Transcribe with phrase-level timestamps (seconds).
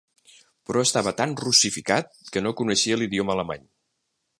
[0.69, 3.69] Però estava tan russificat, que no coneixia l'idioma alemany.